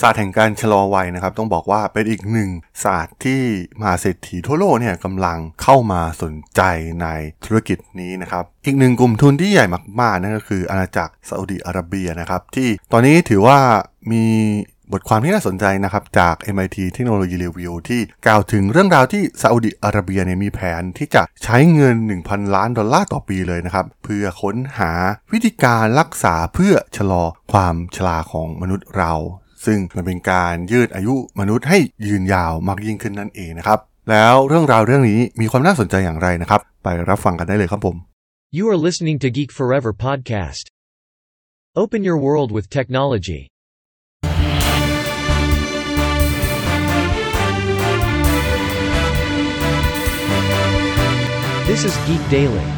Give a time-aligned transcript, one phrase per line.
[0.00, 2.50] ศาสตร์แห่งการชะลอวัยนะครับ ต้องบอกว่าเป็นอีกหนึ่ง
[2.84, 3.42] ศาสตร์ที่
[3.80, 6.62] มหาเศรษฐีทั่วโลกเนี่ยกำลังเข้ามาสนใจ
[7.02, 7.06] ใน
[7.44, 9.66] ธุรกิจนี้นะครับ อีกหนึ่งกลุ่มทุนที่ใหญ่
[10.00, 13.58] มากๆนั่นก็คืออาณาจักรซาอุดิอาระเบียนะครับ ที่ตอนนี้ถือว่า
[14.12, 14.24] มี
[14.92, 21.96] บทความที่น่าสนใจนะครับ จาก MIT Technology Review ที่กล่าวถึงเรื่องราวที่ซาอุดิอาระเบียเนี่ยมีแผนที่จะใช้เงิน
[22.26, 24.92] 1,000 ล้านดอลลาร์ต่อปีเลยนะครับ เพื่อค้นหา
[25.32, 29.14] วิธีการรักษาเพื่อชะลอความชราของมนุษย์เรา
[29.64, 33.78] ซึ่งมันเป็นการยืดอายุมนุษย์ให้ยืนยาวมากยิ่งขึ้นนั่นเองนะครับ
[34.10, 37.96] แล้วเรื่องราวเรื่องนี้มีความน่าสนใจอย่างไรนะครับ ไปรับฟังกันได้เลยครับผม
[38.58, 40.64] You are listening to Geek Forever podcast.
[41.82, 43.42] Open your world with technology.
[51.68, 52.77] This is Geek Daily.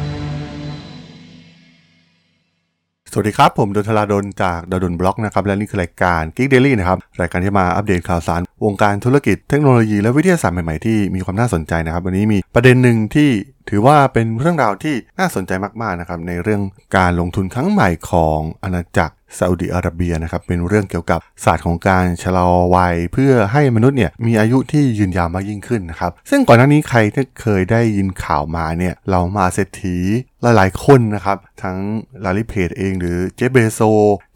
[3.13, 13.29] สวัสดีครับ ผมดนทลาดนจากดนบล็อกนะครับและนี่คือรายการ Geek Daily นะครับ รายการที่มาอัปเดตข่าวสาร วงการธุรกิจเทคโนโลยีและวิทยาศาสตร์ใหม่ๆที่มีความน่าสนใจนะครับ วันนี้มีประเด็นหนึ่งที่
[13.69, 16.61] ถือว่าเป็นเรื่องราวที่น่าสนใจมากๆนะครับในเรื่อง
[16.97, 29.97] การลงทุนครั้งใหม่ของอาณาจักร ซาอุดิอาระเบียนะครับเป็นเรื่องเกี่ยวกับศาสตร์ของการชะลอวัย เพื่อให้มนุษย์เนี่ยมีอายุที่ยืนยาวมากยิ่งขึ้นนะครับซึ่งก่อนหน้านี้ใครที่เคยได้ยินข่าวมาเนี่ยเรามาเศรษฐี
[30.41, 31.77] หลายๆคนนะครับ ทั้ง
[32.23, 33.79] ลาลิเพจเองหรือเจเบโซ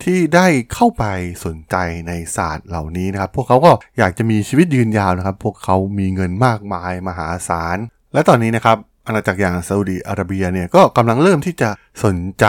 [0.03, 1.03] ที่ได้เข้าไป
[1.45, 1.75] สนใจ
[2.07, 7.77] ในศาสตร์เหล่านี้นะครับ พวกเขาก็อยากจะมีชีวิตยืนยาวนะครับ พวกเขามีเงินมากมายมหาศาล
[8.13, 8.77] และตอนนี้นะครับ
[9.07, 11.69] อาณาจักรอย่างซาอุดีอาระเบียเนี่ยก็กำลังเริ่มที่จะ
[12.03, 12.45] สนใจ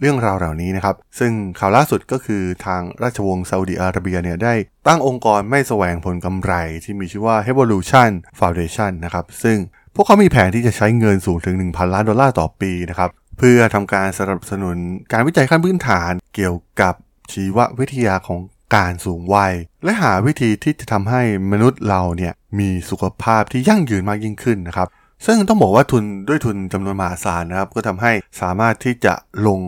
[0.00, 4.54] เรื่องราวเหล่านี้นะครับ ซึ่งข่าวล่าสุดก็คือทางราชวงศ์ซาอุดีอาระเบียเนี่ยได้
[4.86, 6.52] ตั้งองค์กรไม่แสวงผลกำไร
[6.84, 9.58] ที่มีชื่อว่า Revolution Foundation นะครับ ซึ่ง
[9.94, 14.76] พวกเขามีแผนที่จะใช้เงินสูงถึง 1,000 ล้านดอลลาร์ต่อปีนะครับ เพื่อทำการสนับสนุน
[15.12, 16.94] การวิจัยขั้นพื้นฐานเกี่ยวกับ
[17.32, 18.40] ชีววิทยาของ
[18.76, 24.88] การสูงวัย และหาวิธีที่จะทำให้มนุษย์เราเนี่ยมีสุขภาพที่ยั่งยืนมากยิ่งขึ้นนะครับ
[25.26, 29.14] ซึ่งต้องบอกว่าทุนด้วยทุนจำนวนมหาศาลนะครับ ก็ทำให้สามารถที่จะ
[29.46, 29.60] ลง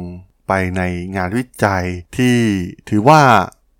[0.48, 0.82] ไปใน
[1.16, 1.84] งานวิจัย
[2.16, 2.36] ที่
[2.88, 3.20] ถือว่า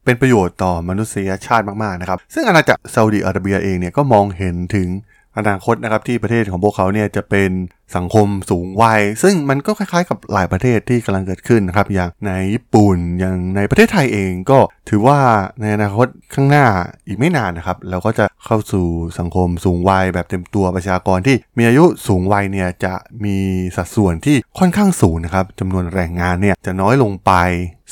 [0.05, 4.89] เป็นประโยชน์ต่อมนุษยชาติมากๆนะครับ ซึ่งอาณาจักรซาอุดีอาระเบียเองเนี่ยก็มองเห็นถึง
[5.37, 7.51] อนาคตนะครับที่ประเทศของพวกเขาเนี่ยจะเป็น
[7.97, 15.19] สังคมสูงวัย ซึ่งมันก็คล้ายๆกับหลายประเทศที่กำลังเกิดขึ้นนะครับ อย่างในญี่ปุ่นอย่างในประเทศไทยเองก็ถือว่า
[15.61, 16.67] ในอนาคตข้างหน้า
[17.07, 18.87] อีกไม่นานนะครับ เราก็จะเข้าสู่
[19.19, 22.95] สังคมสูงวัยแบบเต็มตัวประชากรที่มีอายุสูงวัยเนี่ยจะ
[23.25, 23.37] มี
[23.77, 27.33] สัดส่วนที่ค่อนข้างสูงนะครับจำนวนแรงงานเนี่ยจะน้อยลงไป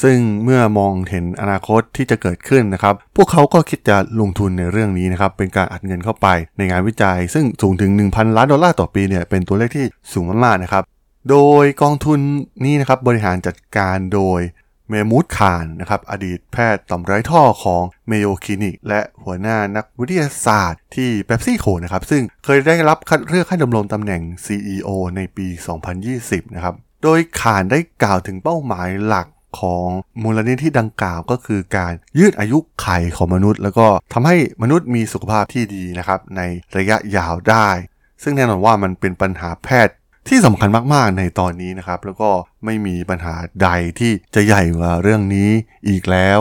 [0.03, 6.27] ซึ่งเมื่อมองเห็นอนาคตที่จะเกิดขึ้นนะครับ พวกเขาก็คิดจะลงทุนในเรื่องนี้นะครับเป็นการอัดเงินเข้าไป
[6.59, 10.85] ในงานวิจัย ซึ่งสูงถึง 1,000 ล้านดอลลาร์ต่อปีเนี่ยเป็นตัวเลขที่สูงมากๆนะครับ
[11.31, 12.21] โดยกองทุน
[12.65, 14.41] นี้นะครับบริหารจัดการโดย
[14.89, 25.47] เมมูดคานนะครับอดีตแพทย์ต่อมไร้ท่อของเมโยคลินิก และหัวหน้านักวิทยาศาสตร์ที่เ e ปซี่โคนะครับซึ่งเคยได้รับคัดเลือกให้ดำรงตำแหน่ง CEO ในปี
[26.01, 29.27] 2020 นะครับ โดยขานได้กล่าวถึงเป้าหมายหลัก
[29.61, 29.87] ของ
[30.23, 36.41] มูลนิธิดังกล่าวก็คือการยืดอายุไขของมนุษย์ แล้วก็ทำให้มนุษย์มีสุขภาพที่ดีนะครับใน
[36.77, 37.69] ระยะยาวได้
[38.23, 39.95] ซึ่งแน่นอนว่ามันเป็นปัญหาแพทย์
[40.29, 42.31] ที่สำคัญมากๆในตอนนี้นะครับ แล้วก็
[42.65, 43.69] ไม่มีปัญหาใด
[43.99, 45.51] ที่จะใหญ่กว่าเรื่องนี้
[45.89, 46.41] อีกแล้ว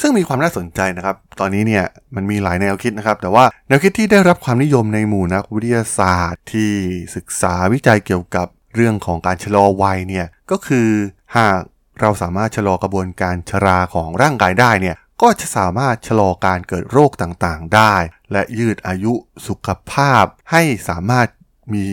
[0.00, 1.84] ซึ่งมีความน่าสนใจนะครับ ตอนนี้เนี่ย
[2.16, 6.72] มันมีหลายแนวคิดนะครับ แต่ว่าแนวคิดที่ได้รับความนิยมในหมู่นักวิทยาศาสตร์ ที่
[7.16, 10.88] ศึกษาวิจัยเกี่ยวกับเรื่องของการชะลอวัยเนี่ยก็คือ
[11.36, 11.60] หาก
[12.00, 17.94] เราสามารถชะลอกระบวนการชราของร่างกายได้เนี่ย ก็จะสามารถชะลอการเกิดโรคต่างๆได้
[18.32, 19.12] และยืดอายุ
[19.46, 21.26] สุขภาพ ให้สามารถ
[21.74, 21.86] มี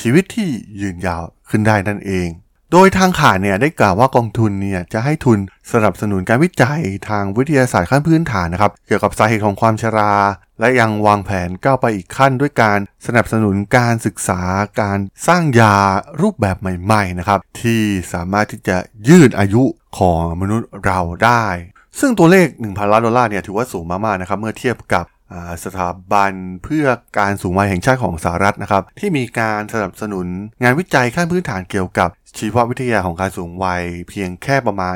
[0.00, 2.28] ชีวิตที่ยืนยาวขึ้นได้นั่นเอง
[2.72, 5.38] โดยทางข่ายเนี่ยได้กล่าวว่ากองทุนเนี่ยจะให้ทุน
[5.72, 10.14] สนับสนุนการวิจัยทางวิทยาศาสตร์ขั้นพื้นฐานนะครับ เกี่ยวกับสาเหตุของความชรา
[10.60, 14.42] และยังวางแผนก้าวไปอีกขั้นด้วยการสนับสนุนการศึกษา
[14.80, 15.76] การสร้างยา
[16.22, 17.82] รูปแบบใหม่ ๆนะครับ ที่
[18.12, 18.76] สามารถที่จะ
[19.08, 19.62] ยืดอายุ
[19.98, 21.44] ของมนุษย์เราได้
[22.00, 25.06] ซึ่งตัวเลข 1,000 ล้านดอลลาร์เนี่ยถือว่าสูงมากๆนะครับเมื่อเทียบกับ
[25.64, 26.32] สถาบัน
[26.64, 26.86] เพื่อ
[27.18, 30.26] การสูงวัยแห่งชาติของสหรัฐนะครับ ที่มีการสนับสนุน
[30.62, 32.08] งานวิจัยขั้นพื้นฐานเกี่ยวกับ
[32.38, 34.94] ชีววิทยาของการสูงวัยเพียงแค่ประมาณ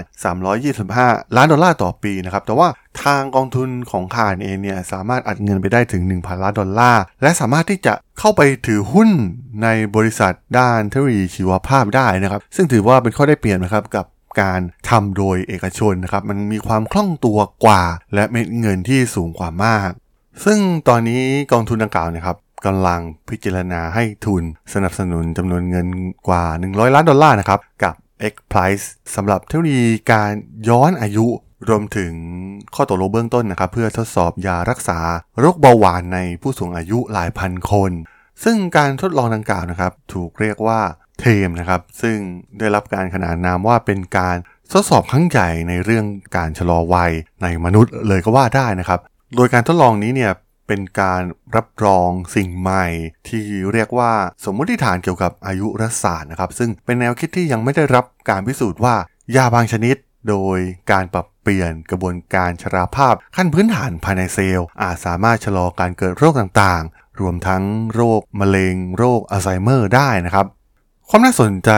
[0.69, 2.69] 325 ล้านดอลลาร์ต่อปีนะครับ แต่ว่า
[3.05, 9.09] ทางกองทุนของข่านเองเนี่ยสามารถอัดเงินไปได้ถึง 1,000 ล้านดอลลาร์ และสามารถที่จะเข้าไปถือหุ้น
[9.63, 14.07] ในบริษัทด้านเทคโนโลยีชีวภาพได้นะครับ ซึ่งถือว่าเป็นข้อได้เปรียบนะครับกับ
[14.41, 14.61] การ
[14.91, 17.83] ทำโดยเอกชนนะครับมันมีความคล่องตัวกว่า
[18.15, 19.91] และเม็ดเงินที่สูงกว่ามาก
[20.45, 20.59] ซึ่ง
[20.89, 21.23] ตอนนี้
[21.53, 22.37] กองทุนดังกล่าวนะครับ
[22.67, 24.43] กำลังพิจารณาให้ทุน
[24.73, 25.87] สนับสนุนจำนวนเงิน
[26.29, 27.95] กว่า 100 ล้านดอลลาร์นะครับกับ
[28.33, 30.33] X Prize สำหรับเทคโนโลยีการ
[30.69, 31.27] ย้อนอายุ
[31.69, 32.13] รวมถึง
[32.75, 34.99] ข้อตกลงเบื้องต้นนะครับเพื่อทดสอบยารักษา
[35.39, 37.93] โรคเบาหวานในผู้สูงอายุหลายพันคน
[38.45, 40.81] ซึ่งการทดลองดังกล่าวนะครับถูกเรียกว่า
[41.21, 42.17] เทมนะครับ ซึ่ง
[42.59, 44.37] ได้รับการขนานนามว่าเป็นการ
[44.73, 46.07] ทดสอบครั้งใหญ่ในเรื่อง
[46.37, 47.13] การชะลอวัย
[47.43, 49.01] ในมนุษย์เลยก็ว่าได้นะครับ
[49.37, 50.33] โดยการทดลองนี้เนี่ย
[50.67, 51.23] เป็นการ
[51.57, 52.87] รับรองสิ่งใหม่
[53.29, 54.13] ที่เรียกว่า
[54.45, 58.95] สมมติฐานเกี่ยวกับอายุรศาสตร์นะครับ ซึ่งเป็นแนวคิดที่ยังไม่ได้รับการพิสูจน์ว่า
[59.37, 59.97] ยาบางชนิด
[60.29, 60.59] โดย
[60.91, 67.63] การปรับเปลี่ยนกระบวนการชราภาพขั้นพื้นฐานภายในเซลล์ อาจสามารถชะลอการเกิดโรคต่างๆ รวมทั้ง
[67.95, 70.47] โรคมะเร็ง โรคอัลไซเมอร์ได้นะครับ
[71.11, 71.71] ความน่าสนใจ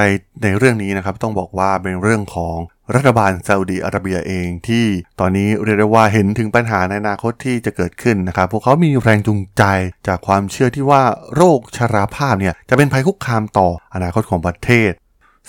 [0.42, 2.56] ในเรื่องนี้นะครับต้องบอกว่าเป็นเรื่องของ
[2.94, 4.86] รัฐบาลซาอุดีอาระเบียเองที่
[5.20, 9.62] ตอนนี้เรียกได้ว่าเห็นถึงปัญหาในอนาคตที่จะเกิดขึ้นนะครับ พวกเขามีแรงจูงใจ
[10.06, 11.02] จากความเชื่อที่ว่า
[11.34, 14.92] โรคชราภาพเนี่ยจะเป็นภัยคุกคามต่ออนาคตของประเทศ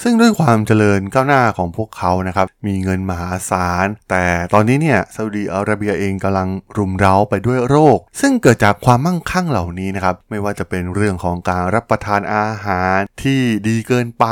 [0.02, 14.26] ซึ่งด้วยความเจริญก้าวหน้าของพวกเขานะครับ มีเงินมหาศาล แต่ตอนนี้เนี่ยซาอุดีอาระเบียเองกำลังรุมเร้าไปด้วยโรค ซึ่งเกิดจากความมั่งคั่งเหล่านี้นะครับ ไม่ว่าจะเป็นเรื่องของการรับประทานอาหารที่ดีเกินไป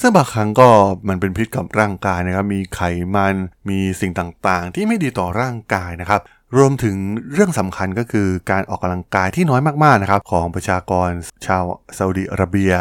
[0.00, 0.68] ซึ่งบางครั้งก็
[1.08, 2.80] มันเป็นพิษกับร่างกายนะครับ มีไข
[3.14, 3.34] มัน
[3.68, 6.20] มีสิ่งต่างๆ ที่ไม่ดีต่อร่างกายนะครับ
[6.56, 6.96] รวมถึง
[7.32, 11.10] เรื่องสำคัญก็คือการออกกำลังกายที่น้อยมากๆนะครับของประชากร
[11.46, 11.64] ชาว
[11.96, 12.72] ซาอุดีอาระเบีย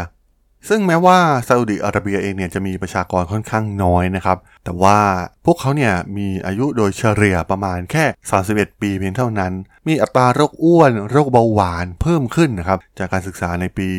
[0.69, 1.17] ซึ่งแม้ว่า
[1.47, 5.00] ซาอุดิอาระเบียเองเนี่ยจะมีประชากรค่อนข้างน้อยนะครับ แต่ว่า
[5.45, 8.06] พวกเขาเนี่ยมีอายุโดยเฉลี่ยประมาณแค่
[8.44, 9.53] 31 ปีเพียงเท่านั้น
[9.88, 13.89] มีอัตราโรคอ้วนโรคเบาหวานเพิ่มขึ้นนะครับ จากการศึกษาในปี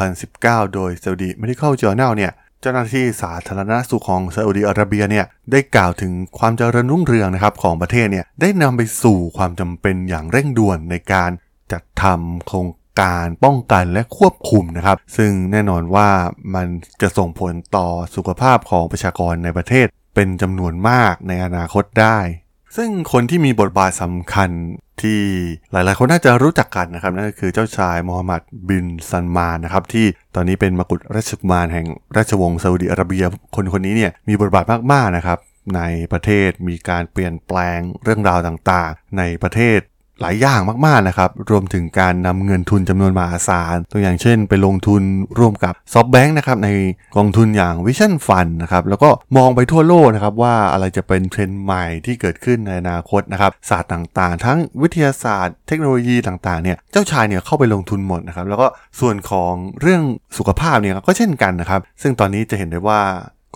[0.00, 11.30] 2019 โดย Saudi Medical Journal เนี่ยเจ้าหน้าที่สาธารณสุขของซาอุดิอาระเบียเนี่ยได้กล่าวถึงความเจริญรุ่งเรืองนะครับของประเทศเนี่ยได้นำไปสู่ความจำเป็นอย่างเร่งด่วนในการ
[11.72, 12.66] จัดทำโครง
[13.00, 16.08] การป้องกันและควบคุมนะครับ ซึ่งแน่นอนว่า
[16.54, 16.66] มัน
[17.02, 22.18] จะส่งผลต่อสุขภาพของประชากรในประเทศเป็นจำนวนมากในอนาคตได้
[22.76, 24.50] ซึ่งคนที่มีบทบาทสำคัญ
[25.02, 25.20] ที่
[25.72, 31.86] หลายๆ คนน่าจะรู้จักกันนะครับนั่นก็คือเจ้าชายมูฮัมหมัดบินซัลมานนะครับที่ตอนนี้เป็นมกุฎราชกุมารแห่ง
[32.16, 33.24] ราชวงศ์ซาอุดิอาระเบีย
[33.54, 35.38] คนคนนี้เนี่ยมีบทบาทมากๆนะครับ
[35.76, 39.78] ในประเทศมีการเปลี่ยนแปลงเรื่องราวต่างๆ ในประเทศ
[40.20, 45.02] หลายอย่างมากๆนะครับ รวมถึงการนำเงินทุนจำนวนมหาศาล ตัวอย่างเช่น ไปลงทุน
[45.38, 46.70] ร่วมกับ SoftBank นะครับใน
[47.16, 58.66] กองทุนอย่าง Vision Fund นะครับแล้วก็มองไปทั่วโลกนะครับว่าอะไรจะเป็นเทรนด์ใหม่ที่เกิดขึ้นในอนาคตนะครับศาสตร์ต่างๆ ทั้งวิทยาศาสตร์ เทคโนโลยีต่างๆเนี่ยเจ้าชายเนี่ยเข้าไปลงทุนหมดนะครับแล้วก็
[59.00, 60.02] ส่วนของเรื่อง
[60.38, 63.00] สุขภาพเนี่ยก็เช่นกันนะครับซึ่งตอนนี้จะเห็นได้ว่า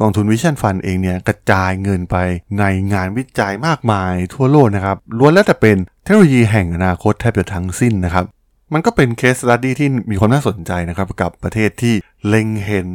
[0.00, 2.16] กองทุน Vision Fund เองเนี่ยกระจายเงินไป
[2.58, 8.25] ในงานวิจัยมากมายทั่วโลกนะครับล้วนแล้วแต่เป็นเทคโนโลยีแห่งอนาคตแทบจะทั้งสิ้นนะครับ
[8.72, 11.94] มันก็เป็น case study ที่มีความน่าสนใจนะครับกับประเทศที่
[12.26, 12.88] เล็งเห็น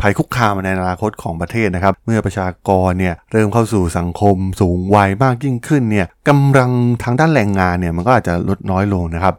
[0.00, 6.70] ภัยคุกคามในอนาคตของประเทศนะครับ เมื่อประชากรเนี่ยเริ่มเข้าสู่สังคมสูงวัยมากยิ่งขึ้นเนี่ยกำลัง
[7.02, 9.34] ทางด้านแรงงานเนี่ยมันก็อาจจะลดน้อยลงนะครับ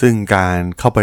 [0.00, 1.00] ซึ่งการเข้าไป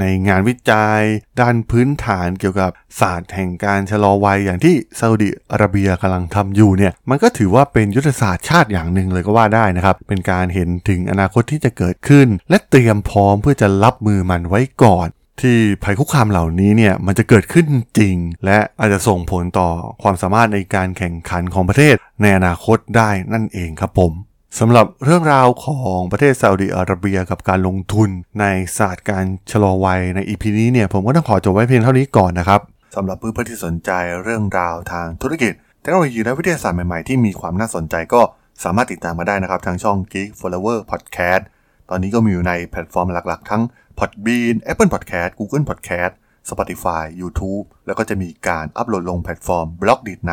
[0.00, 1.00] ในงานวิจัย
[1.40, 15.08] ด้านพื้นฐานเกี่ยวกับศาสตร์แห่งการชะลอวัยอย่างที่ซาอุดิอาระเบียกำลังทำอยู่เนี่ยมันก็ถือว่าเป็นยุทธศาสตร์ชาติอย่างหนึ่งเลยก็ว่าได้นะครับ เป็นการเห็นถึงอนาคตที่จะเกิดขึ้น และเตรียมพร้อมเพื่อจะรับมือมันไว้ก่อน
[15.40, 17.66] ที่ภัยคุกคามเหล่านี้เนี่ยมันจะเกิดขึ้น
[17.98, 19.68] จริง และอาจจะส่งผลต่อ
[20.02, 24.12] ความสามารถในการแข่งขันของประเทศในอนาคตได้นั่นเองครับผม
[24.60, 28.44] สำหรับเรื่องราวของประเทศซาอุดิอาระเบียกับการลงทุนใน
[28.78, 32.60] ศาสตร์การชะลอวัยใน EP นี้เนี่ยผมก็ต้องขอจบไว้เพียงเท่านี้ก่อนนะครับ
[32.96, 33.90] สำหรับเพื่อนๆที่สนใจ
[34.22, 38.20] เรื่องราวทางธุรกิจเทคโนโลยีและวิทยาศาสตร์ใหม่ๆ ที่มีความน่าสนใจก็
[38.64, 41.42] สามารถติดตามมาได้นะครับ ทางช่อง Geek Forever Podcast
[41.90, 43.62] ตอนนี้ก็มีอยู่ในแพลตฟอร์มหลักๆ ทั้ง
[43.98, 46.12] Podbean Apple Podcast Google Podcast
[46.50, 50.32] Spotify YouTube แล้วก็จะมีการอัปโหลดลงแพลตฟอร์ม Blockdit ใน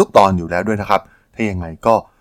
[0.00, 1.00] ทุกๆ ตอนอยู่แล้วด้วยนะครับ
[1.34, 1.94] ถ้ายังไงก็